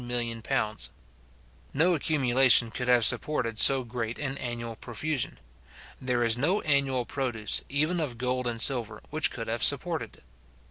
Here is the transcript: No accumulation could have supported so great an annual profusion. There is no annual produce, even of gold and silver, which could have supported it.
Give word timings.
No 1.75 1.93
accumulation 1.93 2.71
could 2.71 2.87
have 2.87 3.05
supported 3.05 3.59
so 3.59 3.83
great 3.83 4.17
an 4.17 4.35
annual 4.39 4.75
profusion. 4.75 5.37
There 6.01 6.23
is 6.23 6.35
no 6.39 6.61
annual 6.61 7.05
produce, 7.05 7.63
even 7.69 7.99
of 7.99 8.17
gold 8.17 8.47
and 8.47 8.59
silver, 8.59 9.03
which 9.11 9.29
could 9.29 9.45
have 9.47 9.61
supported 9.61 10.15
it. 10.15 10.23